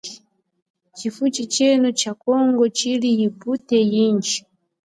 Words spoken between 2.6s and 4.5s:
tshili nyi ubite undji.